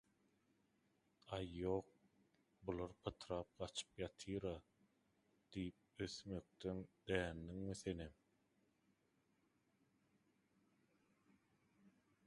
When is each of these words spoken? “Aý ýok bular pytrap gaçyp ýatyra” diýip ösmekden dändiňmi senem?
“Aý 1.35 1.49
ýok 1.57 1.91
bular 2.69 2.95
pytrap 3.07 3.51
gaçyp 3.59 4.01
ýatyra” 4.03 4.53
diýip 5.57 6.03
ösmekden 6.07 6.81
dändiňmi 7.13 7.77
senem? 7.83 8.17